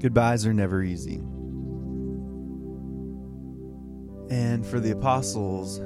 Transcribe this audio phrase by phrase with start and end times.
[0.00, 1.22] Goodbyes are never easy.
[4.28, 5.78] And for the apostles,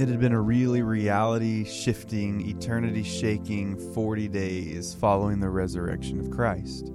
[0.00, 6.30] it had been a really reality shifting, eternity shaking 40 days following the resurrection of
[6.30, 6.92] Christ.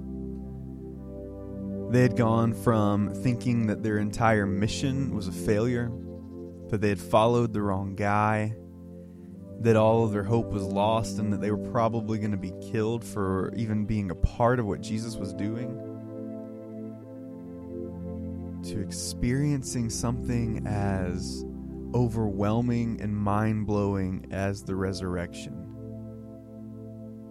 [1.90, 5.92] They had gone from thinking that their entire mission was a failure,
[6.70, 8.56] that they had followed the wrong guy,
[9.60, 12.52] that all of their hope was lost, and that they were probably going to be
[12.72, 15.78] killed for even being a part of what Jesus was doing,
[18.64, 21.44] to experiencing something as
[21.94, 25.60] overwhelming and mind blowing as the resurrection.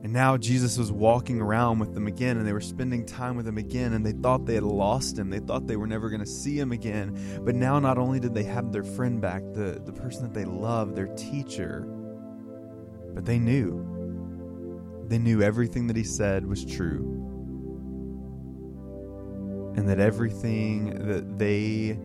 [0.03, 3.47] And now Jesus was walking around with them again, and they were spending time with
[3.47, 5.29] him again, and they thought they had lost him.
[5.29, 7.39] They thought they were never going to see him again.
[7.43, 10.43] But now, not only did they have their friend back, the, the person that they
[10.43, 11.87] loved, their teacher,
[13.13, 15.05] but they knew.
[15.07, 17.19] They knew everything that he said was true.
[19.75, 21.99] And that everything that they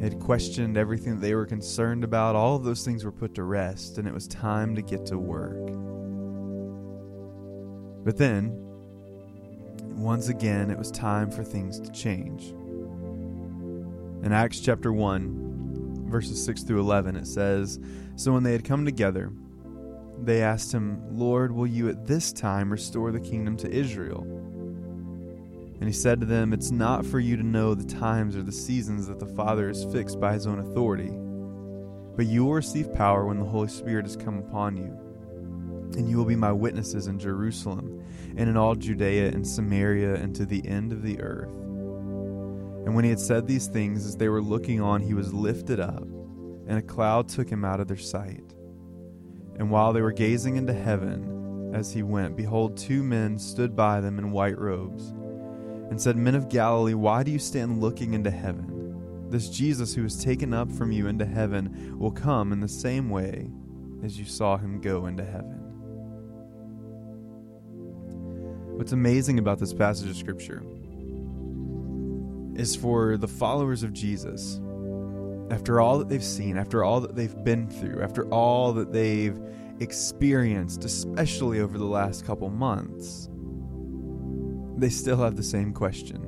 [0.00, 3.44] had questioned, everything that they were concerned about, all of those things were put to
[3.44, 5.66] rest, and it was time to get to work.
[8.04, 8.52] But then,
[9.96, 12.48] once again, it was time for things to change.
[14.24, 17.78] In Acts chapter 1, verses 6 through 11, it says
[18.16, 19.32] So when they had come together,
[20.20, 24.22] they asked him, Lord, will you at this time restore the kingdom to Israel?
[25.80, 28.52] And he said to them, It's not for you to know the times or the
[28.52, 31.10] seasons that the Father has fixed by his own authority,
[32.16, 34.96] but you will receive power when the Holy Spirit has come upon you
[35.96, 38.04] and you will be my witnesses in Jerusalem,
[38.36, 41.50] and in all Judea and Samaria, and to the end of the earth.
[41.50, 45.80] And when he had said these things, as they were looking on, he was lifted
[45.80, 48.54] up, and a cloud took him out of their sight.
[49.62, 54.00] And while they were gazing into heaven as he went, behold, two men stood by
[54.00, 55.10] them in white robes,
[55.88, 59.28] and said, Men of Galilee, why do you stand looking into heaven?
[59.30, 63.08] This Jesus who was taken up from you into heaven will come in the same
[63.08, 63.52] way
[64.02, 65.60] as you saw him go into heaven.
[68.76, 70.64] What's amazing about this passage of Scripture
[72.56, 74.60] is for the followers of Jesus,
[75.52, 79.38] after all that they've seen, after all that they've been through, after all that they've
[79.80, 83.28] experienced, especially over the last couple months,
[84.78, 86.26] they still have the same question.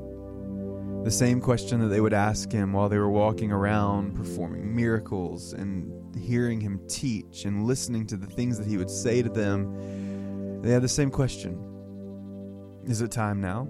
[1.05, 5.55] The same question that they would ask him while they were walking around performing miracles
[5.55, 10.61] and hearing him teach and listening to the things that he would say to them.
[10.61, 13.69] They had the same question Is it time now?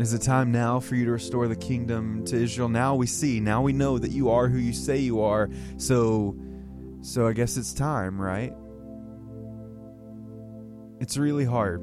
[0.00, 2.68] Is it time now for you to restore the kingdom to Israel?
[2.68, 5.48] Now we see, now we know that you are who you say you are.
[5.76, 6.36] So
[7.02, 8.52] so I guess it's time, right?
[11.00, 11.82] It's really hard.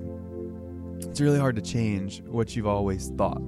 [1.00, 3.41] It's really hard to change what you've always thought.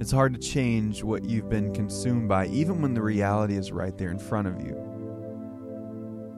[0.00, 3.96] It's hard to change what you've been consumed by, even when the reality is right
[3.98, 4.76] there in front of you.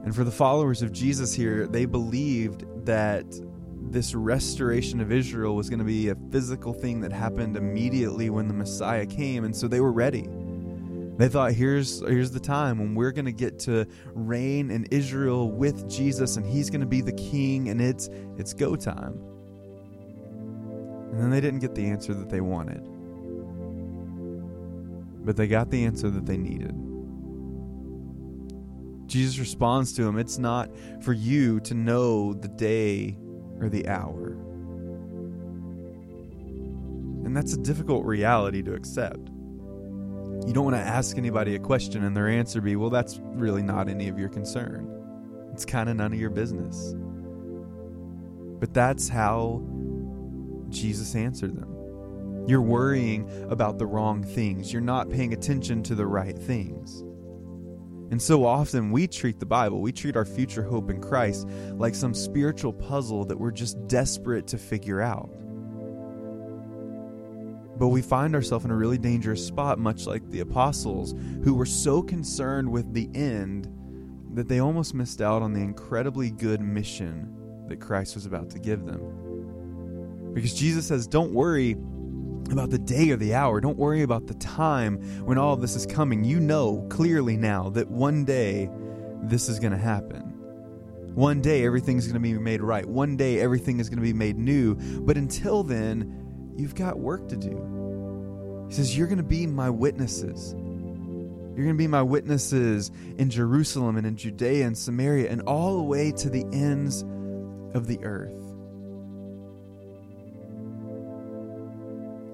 [0.05, 3.27] And for the followers of Jesus here, they believed that
[3.93, 8.49] this restoration of Israel was going to be a physical thing that happened immediately when
[8.49, 10.29] the Messiah came, and so they were ready.
[11.19, 15.51] They thought here's here's the time when we're going to get to reign in Israel
[15.51, 18.09] with Jesus and he's going to be the king and it's
[18.39, 19.21] it's go time.
[21.13, 22.83] And then they didn't get the answer that they wanted.
[25.25, 26.75] But they got the answer that they needed.
[29.07, 30.71] Jesus responds to him, it's not
[31.03, 33.19] for you to know the day
[33.63, 34.37] or the hour.
[37.25, 39.31] And that's a difficult reality to accept.
[40.47, 43.63] You don't want to ask anybody a question and their answer be, well, that's really
[43.63, 44.89] not any of your concern.
[45.53, 46.95] It's kind of none of your business.
[48.59, 49.63] But that's how
[50.69, 52.45] Jesus answered them.
[52.49, 57.05] You're worrying about the wrong things, you're not paying attention to the right things.
[58.13, 61.95] And so often we treat the Bible, we treat our future hope in Christ like
[61.95, 65.31] some spiritual puzzle that we're just desperate to figure out.
[67.79, 71.65] But we find ourselves in a really dangerous spot, much like the apostles, who were
[71.65, 73.73] so concerned with the end
[74.35, 77.35] that they almost missed out on the incredibly good mission
[77.69, 80.33] that Christ was about to give them.
[80.35, 81.79] Because Jesus says, Don't worry
[82.53, 83.61] about the day or the hour.
[83.61, 86.25] Don't worry about the time when all this is coming.
[86.25, 88.71] You know clearly now that one day
[89.23, 90.21] this is going to happen.
[91.15, 92.87] One day everything's going to be made right.
[92.87, 94.75] One day everything is going to be made new.
[94.75, 98.65] But until then, you've got work to do.
[98.69, 100.55] He says, You're going to be my witnesses.
[100.55, 105.77] You're going to be my witnesses in Jerusalem and in Judea and Samaria and all
[105.77, 107.03] the way to the ends
[107.75, 108.42] of the earth.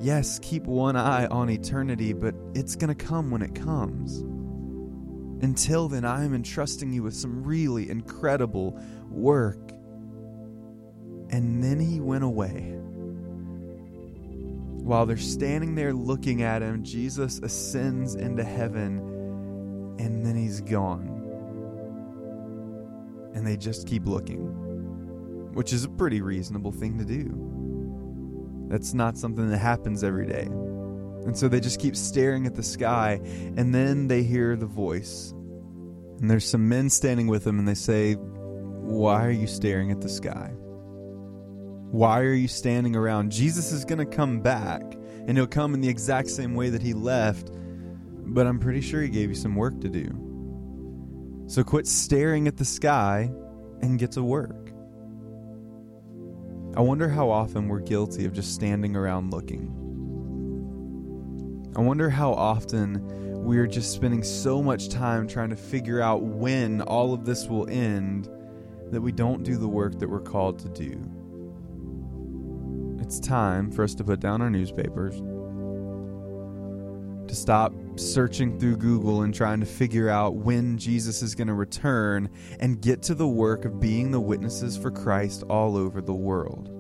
[0.00, 4.20] Yes, keep one eye on eternity, but it's going to come when it comes.
[5.42, 8.80] Until then, I am entrusting you with some really incredible
[9.10, 9.72] work.
[11.30, 12.74] And then he went away.
[14.88, 18.98] While they're standing there looking at him, Jesus ascends into heaven
[19.98, 21.14] and then he's gone.
[23.34, 27.47] And they just keep looking, which is a pretty reasonable thing to do.
[28.68, 30.48] That's not something that happens every day.
[31.28, 33.20] And so they just keep staring at the sky,
[33.56, 35.32] and then they hear the voice.
[36.20, 40.00] And there's some men standing with them, and they say, Why are you staring at
[40.00, 40.52] the sky?
[41.90, 43.32] Why are you standing around?
[43.32, 44.82] Jesus is going to come back,
[45.26, 49.00] and he'll come in the exact same way that he left, but I'm pretty sure
[49.00, 51.44] he gave you some work to do.
[51.46, 53.30] So quit staring at the sky
[53.80, 54.67] and get to work.
[56.76, 59.74] I wonder how often we're guilty of just standing around looking.
[61.76, 63.02] I wonder how often
[63.44, 67.68] we're just spending so much time trying to figure out when all of this will
[67.70, 68.28] end
[68.90, 71.00] that we don't do the work that we're called to do.
[73.00, 75.20] It's time for us to put down our newspapers,
[77.28, 81.54] to stop searching through Google and trying to figure out when Jesus is going to
[81.54, 82.30] return
[82.60, 86.70] and get to the work of being the witnesses for Christ all over the world.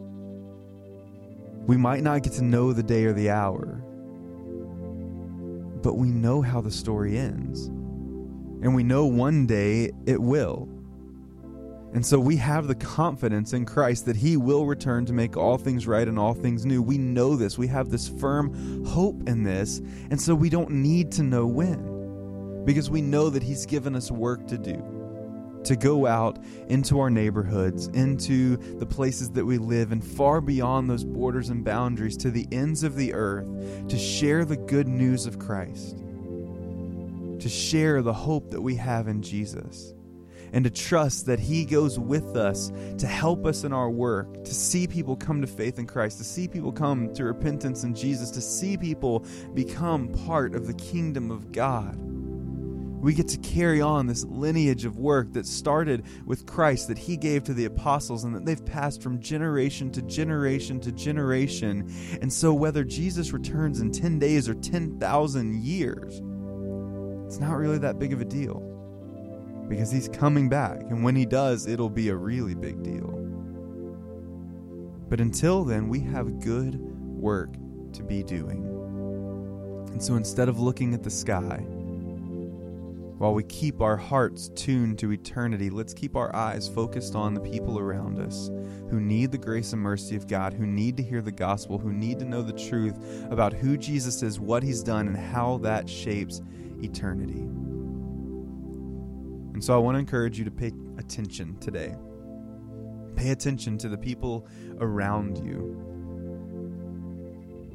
[1.66, 3.82] We might not get to know the day or the hour,
[5.82, 7.66] but we know how the story ends.
[7.66, 10.68] And we know one day it will.
[11.94, 15.56] And so we have the confidence in Christ that He will return to make all
[15.56, 16.82] things right and all things new.
[16.82, 17.56] We know this.
[17.56, 19.78] We have this firm hope in this.
[20.10, 24.10] And so we don't need to know when because we know that He's given us
[24.10, 24.82] work to do
[25.64, 26.38] to go out
[26.68, 31.64] into our neighborhoods, into the places that we live, and far beyond those borders and
[31.64, 33.48] boundaries to the ends of the earth
[33.88, 35.98] to share the good news of Christ,
[37.40, 39.94] to share the hope that we have in Jesus
[40.52, 44.54] and to trust that He goes with us to help us in our work, to
[44.54, 48.30] see people come to faith in Christ, to see people come to repentance in Jesus,
[48.32, 49.24] to see people
[49.54, 51.96] become part of the kingdom of God.
[53.00, 57.16] We get to carry on this lineage of work that started with Christ, that He
[57.16, 61.88] gave to the apostles, and that they've passed from generation to generation to generation.
[62.20, 66.20] And so, whether Jesus returns in 10 days or 10,000 years,
[67.26, 68.77] it's not really that big of a deal
[69.68, 70.80] because he's coming back.
[70.82, 73.14] And when he does, it'll be a really big deal.
[75.08, 77.54] But until then, we have good work
[77.92, 78.64] to be doing.
[79.90, 81.64] And so instead of looking at the sky,
[83.18, 87.40] while we keep our hearts tuned to eternity, let's keep our eyes focused on the
[87.40, 88.48] people around us
[88.90, 91.92] who need the grace and mercy of God, who need to hear the gospel, who
[91.92, 92.96] need to know the truth
[93.28, 96.42] about who Jesus is, what he's done, and how that shapes
[96.80, 97.48] eternity.
[99.58, 101.96] And so I want to encourage you to pay attention today.
[103.16, 104.46] Pay attention to the people
[104.78, 105.74] around you,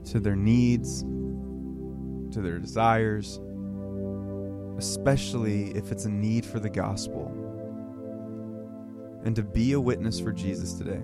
[0.06, 3.42] to their needs, to their desires,
[4.78, 7.28] especially if it's a need for the gospel.
[9.26, 11.02] And to be a witness for Jesus today.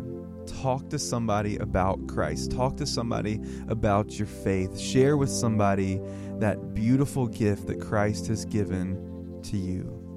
[0.62, 2.52] Talk to somebody about Christ.
[2.52, 4.80] Talk to somebody about your faith.
[4.80, 6.00] Share with somebody
[6.38, 10.09] that beautiful gift that Christ has given to you.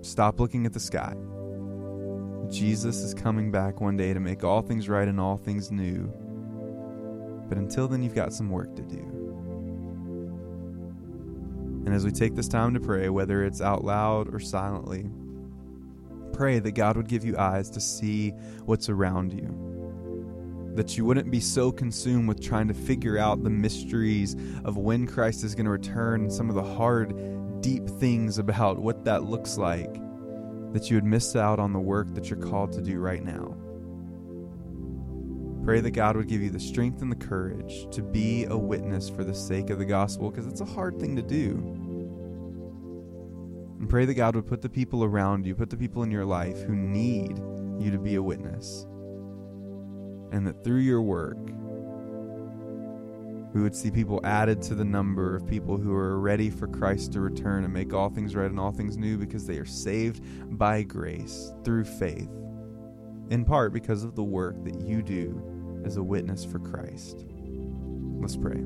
[0.00, 1.14] Stop looking at the sky.
[2.50, 6.12] Jesus is coming back one day to make all things right and all things new.
[7.48, 9.18] But until then, you've got some work to do.
[11.84, 15.10] And as we take this time to pray, whether it's out loud or silently,
[16.32, 18.30] pray that God would give you eyes to see
[18.64, 20.72] what's around you.
[20.76, 25.06] That you wouldn't be so consumed with trying to figure out the mysteries of when
[25.06, 27.14] Christ is going to return and some of the hard
[27.60, 29.92] deep things about what that looks like,
[30.72, 33.56] that you would miss out on the work that you're called to do right now.
[35.64, 39.10] Pray that God would give you the strength and the courage to be a witness
[39.10, 41.78] for the sake of the gospel because it's a hard thing to do.
[43.78, 46.24] And pray that God would put the people around you, put the people in your
[46.24, 47.38] life who need
[47.78, 48.86] you to be a witness.
[50.32, 51.38] And that through your work,
[53.58, 57.12] we would see people added to the number of people who are ready for Christ
[57.14, 60.22] to return and make all things right and all things new because they are saved
[60.56, 62.30] by grace through faith,
[63.30, 67.24] in part because of the work that you do as a witness for Christ.
[68.20, 68.62] Let's pray.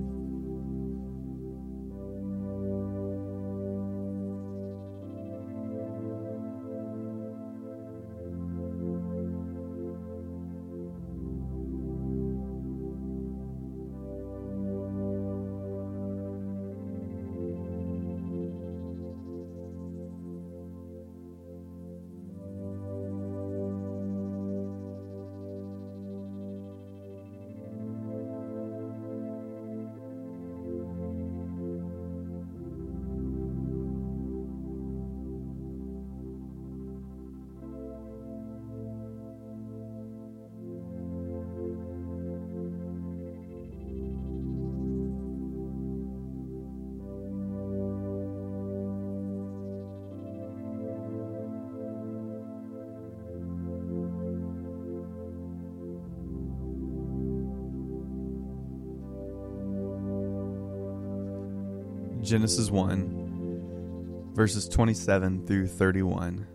[62.32, 66.46] Genesis 1, verses 27 through 31.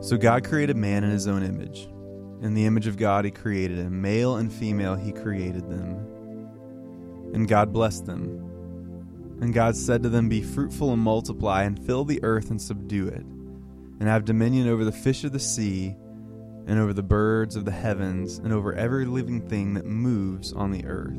[0.00, 1.88] So God created man in his own image.
[2.42, 4.00] In the image of God, he created him.
[4.00, 5.96] Male and female, he created them.
[7.34, 9.38] And God blessed them.
[9.40, 13.08] And God said to them, Be fruitful and multiply, and fill the earth and subdue
[13.08, 15.96] it, and have dominion over the fish of the sea,
[16.68, 20.70] and over the birds of the heavens, and over every living thing that moves on
[20.70, 21.18] the earth.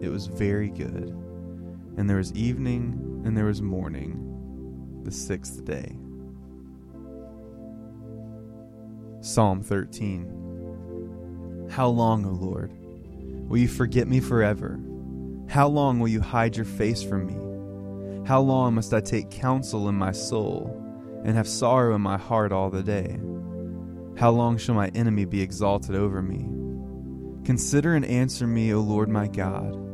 [0.00, 1.08] it was very good.
[1.96, 5.96] And there was evening, and there was morning, the sixth day.
[9.20, 12.72] Psalm 13 How long, O Lord,
[13.48, 14.78] will you forget me forever?
[15.48, 18.26] How long will you hide your face from me?
[18.26, 20.82] How long must I take counsel in my soul,
[21.24, 23.18] and have sorrow in my heart all the day?
[24.18, 26.48] How long shall my enemy be exalted over me?
[27.44, 29.85] Consider and answer me, O Lord my God.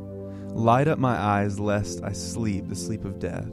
[0.55, 3.51] Light up my eyes, lest I sleep the sleep of death.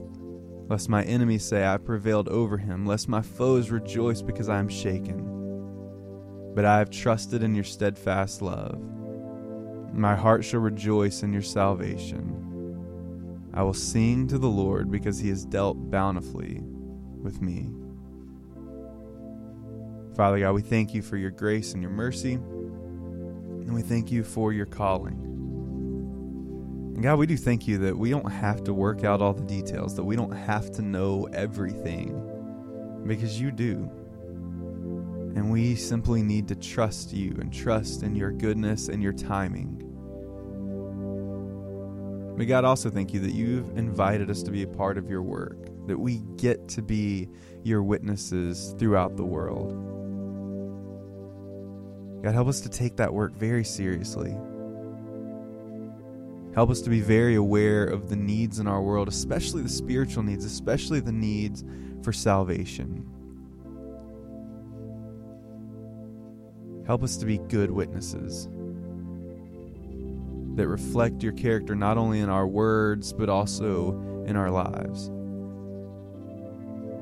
[0.67, 4.67] Lest my enemies say, I prevailed over him, lest my foes rejoice because I am
[4.67, 5.25] shaken.
[6.53, 8.79] But I have trusted in your steadfast love.
[9.93, 12.35] My heart shall rejoice in your salvation.
[13.53, 17.71] I will sing to the Lord because he has dealt bountifully with me.
[20.15, 24.23] Father God, we thank you for your grace and your mercy, and we thank you
[24.23, 25.28] for your calling.
[26.99, 29.45] And God, we do thank you that we don't have to work out all the
[29.45, 32.11] details, that we don't have to know everything,
[33.07, 33.89] because you do.
[35.33, 39.81] And we simply need to trust you and trust in your goodness and your timing.
[42.35, 45.23] May God also thank you that you've invited us to be a part of your
[45.23, 47.29] work, that we get to be
[47.63, 49.71] your witnesses throughout the world.
[52.23, 54.35] God, help us to take that work very seriously.
[56.55, 60.23] Help us to be very aware of the needs in our world, especially the spiritual
[60.23, 61.63] needs, especially the needs
[62.01, 63.05] for salvation.
[66.85, 68.47] Help us to be good witnesses
[70.55, 73.91] that reflect your character not only in our words, but also
[74.25, 75.09] in our lives.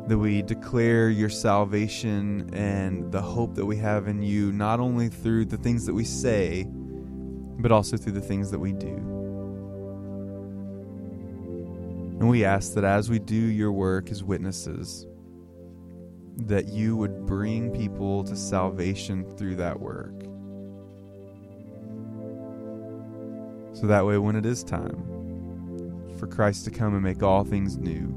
[0.10, 5.08] That we declare your salvation and the hope that we have in you, not only
[5.08, 6.68] through the things that we say,
[7.60, 9.18] but also through the things that we do.
[12.20, 15.06] And we ask that as we do your work as witnesses,
[16.38, 20.14] that you would bring people to salvation through that work.
[23.74, 27.78] So that way, when it is time for Christ to come and make all things
[27.78, 28.12] new,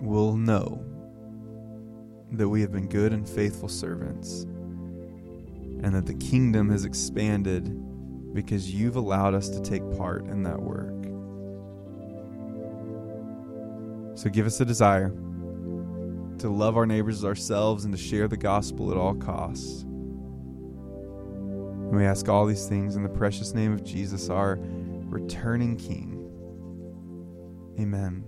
[0.00, 0.84] we'll know
[2.30, 4.44] that we have been good and faithful servants
[5.82, 7.76] and that the kingdom has expanded
[8.32, 11.02] because you've allowed us to take part in that work.
[14.18, 15.08] So give us a desire
[16.38, 19.82] to love our neighbors as ourselves and to share the gospel at all costs.
[21.92, 26.18] And we ask all these things in the precious name of Jesus, our returning King.
[27.78, 28.24] Amen.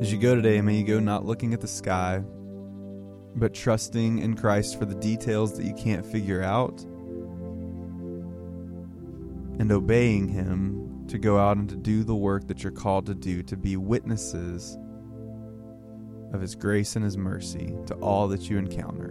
[0.00, 2.22] As you go today, may you go not looking at the sky,
[3.36, 6.84] but trusting in Christ for the details that you can't figure out
[9.60, 13.14] and obeying Him to go out and to do the work that you're called to
[13.14, 14.78] do, to be witnesses
[16.32, 19.10] of His grace and His mercy to all that you encounter.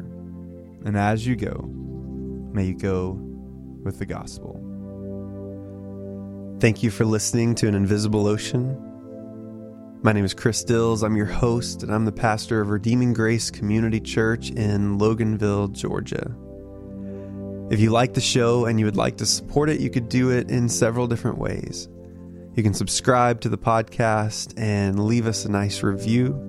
[0.85, 1.69] And as you go,
[2.51, 3.11] may you go
[3.83, 4.55] with the gospel.
[6.59, 8.75] Thank you for listening to An Invisible Ocean.
[10.01, 11.03] My name is Chris Dills.
[11.03, 16.35] I'm your host, and I'm the pastor of Redeeming Grace Community Church in Loganville, Georgia.
[17.69, 20.31] If you like the show and you would like to support it, you could do
[20.31, 21.87] it in several different ways.
[22.55, 26.47] You can subscribe to the podcast and leave us a nice review.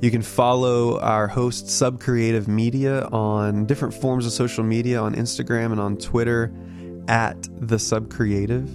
[0.00, 5.70] You can follow our host, Subcreative Media, on different forms of social media on Instagram
[5.70, 6.52] and on Twitter
[7.06, 8.68] at The Subcreative.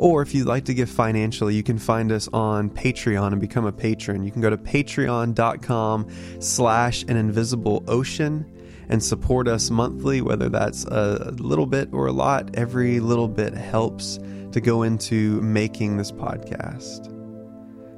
[0.00, 3.66] Or if you'd like to give financially, you can find us on Patreon and become
[3.66, 4.24] a patron.
[4.24, 6.10] You can go to patreon.com
[6.40, 8.50] slash an invisible ocean
[8.88, 12.54] and support us monthly, whether that's a little bit or a lot.
[12.54, 14.18] Every little bit helps
[14.52, 17.10] to go into making this podcast.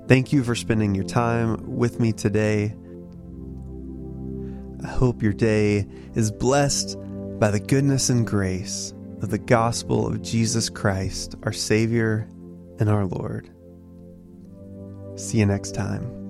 [0.08, 2.74] Thank you for spending your time with me today.
[4.84, 6.96] I hope your day is blessed
[7.38, 12.28] by the goodness and grace of the gospel of Jesus Christ, our Savior
[12.78, 13.50] and our Lord.
[15.16, 16.25] See you next time.